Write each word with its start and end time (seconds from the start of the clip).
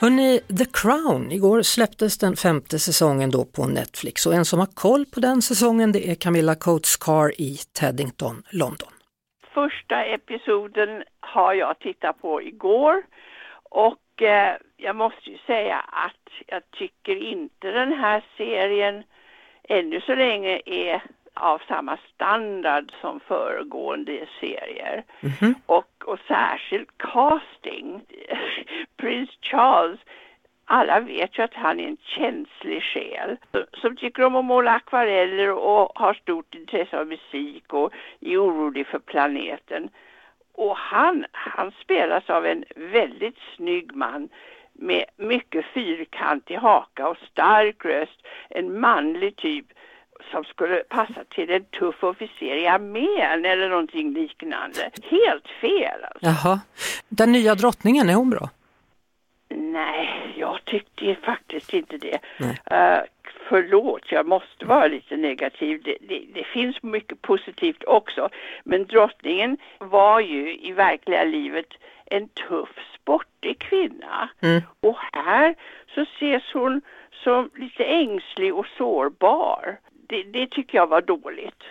Hörrni, 0.00 0.40
The 0.58 0.64
Crown, 0.64 1.32
igår 1.32 1.62
släpptes 1.62 2.18
den 2.18 2.36
femte 2.36 2.78
säsongen 2.78 3.30
då 3.30 3.44
på 3.44 3.66
Netflix 3.66 4.26
och 4.26 4.34
en 4.34 4.44
som 4.44 4.58
har 4.58 4.66
koll 4.74 5.04
på 5.14 5.20
den 5.20 5.42
säsongen 5.42 5.92
det 5.92 6.10
är 6.10 6.14
Camilla 6.14 6.54
Coates 6.54 6.96
Carr 6.96 7.40
i 7.40 7.56
Teddington, 7.80 8.42
London. 8.50 8.88
Första 9.54 10.04
episoden 10.04 11.02
har 11.20 11.54
jag 11.54 11.78
tittat 11.78 12.20
på 12.20 12.42
igår 12.42 13.02
och 13.62 14.22
eh, 14.22 14.56
jag 14.76 14.96
måste 14.96 15.30
ju 15.30 15.38
säga 15.46 15.76
att 15.78 16.28
jag 16.46 16.62
tycker 16.70 17.16
inte 17.22 17.70
den 17.70 17.92
här 17.92 18.24
serien 18.36 19.02
ännu 19.68 20.00
så 20.00 20.14
länge 20.14 20.60
är 20.66 21.02
av 21.34 21.62
samma 21.68 21.98
standard 22.14 22.92
som 23.00 23.20
föregående 23.20 24.26
serier. 24.40 25.04
Och, 25.66 26.04
och 26.04 26.18
särskilt 26.28 26.88
casting. 26.98 28.02
Prins 28.98 29.30
Charles, 29.40 30.00
alla 30.64 31.00
vet 31.00 31.38
ju 31.38 31.42
att 31.42 31.54
han 31.54 31.80
är 31.80 31.88
en 31.88 31.96
känslig 32.02 32.82
själ 32.82 33.36
som 33.80 33.96
tycker 33.96 34.22
om 34.22 34.36
att 34.36 34.44
måla 34.44 34.70
akvareller 34.70 35.50
och 35.50 35.92
har 35.94 36.14
stort 36.14 36.54
intresse 36.54 36.98
av 36.98 37.06
musik 37.06 37.72
och 37.72 37.92
är 38.20 38.36
orolig 38.36 38.86
för 38.86 38.98
planeten. 38.98 39.88
Och 40.54 40.76
han, 40.76 41.24
han 41.32 41.72
spelas 41.82 42.30
av 42.30 42.46
en 42.46 42.64
väldigt 42.76 43.38
snygg 43.56 43.96
man 43.96 44.28
med 44.72 45.04
mycket 45.16 45.64
fyrkantig 45.74 46.56
haka 46.56 47.08
och 47.08 47.16
stark 47.30 47.84
röst. 47.84 48.26
En 48.50 48.80
manlig 48.80 49.36
typ 49.36 49.66
som 50.30 50.44
skulle 50.44 50.76
passa 50.76 51.24
till 51.30 51.50
en 51.50 51.64
tuff 51.64 52.04
officer 52.04 52.56
i 52.56 52.66
armén 52.66 53.44
eller 53.44 53.68
någonting 53.68 54.12
liknande. 54.12 54.90
Helt 55.02 55.48
fel 55.60 56.04
alltså. 56.04 56.48
Jaha, 56.48 56.60
den 57.08 57.32
nya 57.32 57.54
drottningen, 57.54 58.10
är 58.10 58.14
hon 58.14 58.30
bra? 58.30 58.48
Tyckte 60.70 61.14
faktiskt 61.14 61.74
inte 61.74 61.96
det. 61.98 62.18
Uh, 62.40 63.00
förlåt, 63.48 64.12
jag 64.12 64.26
måste 64.26 64.64
vara 64.64 64.86
lite 64.86 65.16
negativ. 65.16 65.82
Det, 65.84 65.96
det, 66.08 66.22
det 66.34 66.44
finns 66.44 66.82
mycket 66.82 67.22
positivt 67.22 67.84
också. 67.84 68.28
Men 68.64 68.86
drottningen 68.86 69.56
var 69.78 70.20
ju 70.20 70.56
i 70.56 70.72
verkliga 70.72 71.24
livet 71.24 71.66
en 72.06 72.28
tuff, 72.28 72.68
sportig 72.94 73.58
kvinna. 73.58 74.28
Mm. 74.40 74.62
Och 74.80 74.96
här 75.12 75.54
så 75.94 76.00
ses 76.00 76.42
hon 76.52 76.80
som 77.24 77.50
lite 77.56 77.84
ängslig 77.84 78.54
och 78.54 78.66
sårbar. 78.78 79.78
Det, 80.08 80.22
det 80.22 80.50
tycker 80.50 80.78
jag 80.78 80.86
var 80.86 81.00
dåligt. 81.00 81.62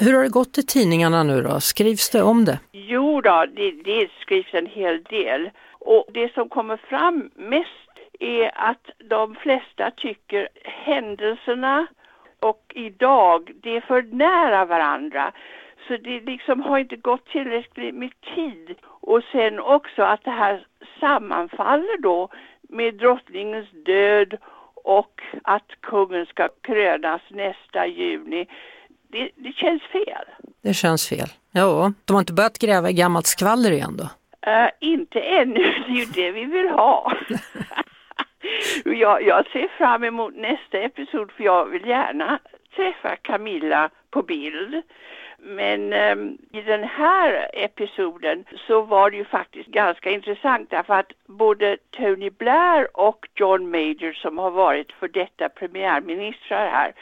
Hur 0.00 0.14
har 0.14 0.22
det 0.22 0.28
gått 0.28 0.58
i 0.58 0.62
tidningarna 0.62 1.22
nu 1.22 1.42
då? 1.42 1.60
Skrivs 1.60 2.10
det 2.10 2.22
om 2.22 2.44
det? 2.44 2.58
Jo 2.72 3.20
då, 3.20 3.46
det, 3.56 3.70
det 3.70 4.10
skrivs 4.20 4.54
en 4.54 4.66
hel 4.66 5.02
del. 5.02 5.50
Och 5.72 6.06
det 6.14 6.34
som 6.34 6.48
kommer 6.48 6.76
fram 6.76 7.30
mest 7.34 7.93
är 8.20 8.50
att 8.54 8.90
de 9.10 9.34
flesta 9.34 9.90
tycker 9.90 10.48
händelserna 10.64 11.86
och 12.40 12.72
idag, 12.74 13.50
det 13.62 13.76
är 13.76 13.80
för 13.80 14.02
nära 14.02 14.64
varandra. 14.64 15.32
Så 15.88 15.96
det 15.96 16.20
liksom 16.20 16.60
har 16.60 16.78
inte 16.78 16.96
gått 16.96 17.26
tillräckligt 17.26 17.94
med 17.94 18.10
tid. 18.34 18.76
Och 18.84 19.22
sen 19.32 19.60
också 19.60 20.02
att 20.02 20.24
det 20.24 20.30
här 20.30 20.66
sammanfaller 21.00 22.02
då 22.02 22.28
med 22.68 22.94
drottningens 22.94 23.68
död 23.86 24.36
och 24.74 25.20
att 25.42 25.70
kungen 25.80 26.26
ska 26.26 26.48
krönas 26.60 27.22
nästa 27.28 27.86
juni. 27.86 28.46
Det, 29.08 29.30
det 29.36 29.52
känns 29.52 29.82
fel. 29.82 30.24
Det 30.62 30.74
känns 30.74 31.08
fel. 31.08 31.28
Ja, 31.52 31.92
de 32.04 32.12
har 32.12 32.20
inte 32.20 32.32
börjat 32.32 32.58
gräva 32.58 32.90
i 32.90 32.92
gammalt 32.92 33.26
skvaller 33.26 33.70
igen 33.70 33.96
då? 33.96 34.08
Eh, 34.50 34.68
inte 34.80 35.20
ännu, 35.20 35.54
det 35.86 35.92
är 35.92 35.96
ju 35.96 36.04
det 36.04 36.30
vi 36.30 36.44
vill 36.44 36.68
ha. 36.68 37.12
jag, 38.84 39.22
jag 39.22 39.46
ser 39.46 39.68
fram 39.68 40.04
emot 40.04 40.34
nästa 40.34 40.78
episod 40.78 41.32
för 41.32 41.44
jag 41.44 41.66
vill 41.66 41.86
gärna 41.86 42.38
träffa 42.76 43.16
Camilla 43.16 43.90
på 44.10 44.22
bild. 44.22 44.82
Men 45.38 45.92
um, 45.92 46.38
i 46.52 46.60
den 46.60 46.84
här 46.84 47.50
episoden 47.52 48.44
så 48.66 48.82
var 48.82 49.10
det 49.10 49.16
ju 49.16 49.24
faktiskt 49.24 49.68
ganska 49.68 50.10
intressant 50.10 50.70
därför 50.70 50.94
att 50.94 51.12
både 51.26 51.76
Tony 51.90 52.30
Blair 52.30 52.96
och 52.96 53.28
John 53.34 53.70
Major 53.70 54.12
som 54.12 54.38
har 54.38 54.50
varit 54.50 54.92
för 54.92 55.08
detta 55.08 55.48
premiärministrar 55.48 56.70
här, 56.70 56.92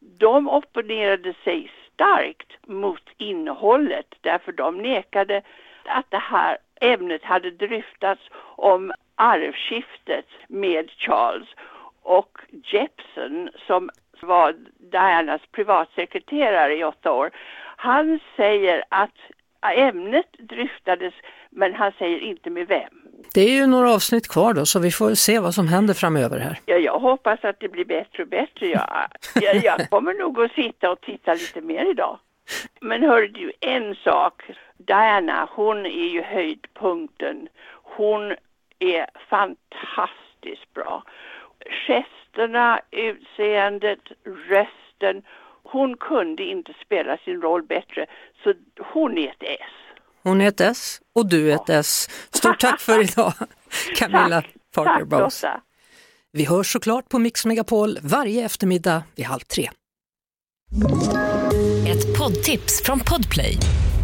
de 0.00 0.48
opponerade 0.48 1.34
sig 1.44 1.70
starkt 1.94 2.66
mot 2.66 3.02
innehållet 3.18 4.14
därför 4.20 4.52
de 4.52 4.78
nekade 4.78 5.42
att 5.84 6.10
det 6.10 6.22
här 6.22 6.58
ämnet 6.80 7.24
hade 7.24 7.50
dryftats 7.50 8.22
om 8.56 8.92
arvskiftet 9.20 10.26
med 10.48 10.90
Charles 10.90 11.48
och 12.02 12.38
Jepson 12.72 13.50
som 13.66 13.90
var 14.20 14.54
Dianas 14.92 15.40
privatsekreterare 15.52 16.76
i 16.76 16.84
åtta 16.84 17.12
år. 17.12 17.30
Han 17.76 18.20
säger 18.36 18.84
att 18.88 19.18
ämnet 19.76 20.26
dryftades 20.38 21.14
men 21.50 21.74
han 21.74 21.92
säger 21.98 22.18
inte 22.18 22.50
med 22.50 22.68
vem. 22.68 22.94
Det 23.34 23.40
är 23.40 23.54
ju 23.54 23.66
några 23.66 23.94
avsnitt 23.94 24.28
kvar 24.28 24.54
då 24.54 24.66
så 24.66 24.78
vi 24.78 24.90
får 24.90 25.14
se 25.14 25.38
vad 25.38 25.54
som 25.54 25.68
händer 25.68 25.94
framöver 25.94 26.38
här. 26.38 26.58
Ja, 26.66 26.76
jag 26.76 26.98
hoppas 26.98 27.44
att 27.44 27.60
det 27.60 27.68
blir 27.68 27.84
bättre 27.84 28.22
och 28.22 28.28
bättre. 28.28 28.66
Jag, 28.66 29.08
jag, 29.34 29.56
jag 29.56 29.90
kommer 29.90 30.14
nog 30.14 30.40
att 30.40 30.52
sitta 30.52 30.90
och 30.90 31.00
titta 31.00 31.34
lite 31.34 31.60
mer 31.60 31.90
idag. 31.90 32.18
Men 32.80 33.02
hör 33.02 33.22
du, 33.22 33.52
en 33.60 33.94
sak. 33.94 34.42
Diana, 34.76 35.48
hon 35.52 35.86
är 35.86 36.08
ju 36.08 36.22
höjdpunkten. 36.22 37.48
Hon 37.96 38.34
är 38.80 39.06
fantastiskt 39.30 40.74
bra. 40.74 41.04
Gesterna, 41.86 42.80
utseendet, 42.90 44.00
rösten. 44.48 45.22
Hon 45.62 45.96
kunde 45.96 46.42
inte 46.42 46.72
spela 46.84 47.16
sin 47.16 47.42
roll 47.42 47.62
bättre. 47.62 48.06
Så 48.42 48.52
hon 48.92 49.18
är 49.18 49.28
ett 49.28 49.42
S. 49.42 49.96
Hon 50.22 50.40
är 50.40 50.48
ett 50.48 50.60
S 50.60 51.00
och 51.14 51.28
du 51.28 51.52
är 51.52 51.54
ett 51.54 51.68
S. 51.68 52.08
Stort 52.30 52.60
tack 52.60 52.80
för 52.80 53.02
idag 53.12 53.32
Camilla 53.96 54.42
Parker 54.74 55.04
Bowles. 55.04 55.44
Vi 56.32 56.44
hörs 56.44 56.72
såklart 56.72 57.08
på 57.08 57.18
Mix 57.18 57.46
Megapol 57.46 57.98
varje 58.02 58.44
eftermiddag 58.44 59.02
vid 59.16 59.26
halv 59.26 59.40
tre. 59.40 59.70
Ett 61.88 62.18
poddtips 62.18 62.82
från 62.84 63.00
Podplay. 63.00 63.56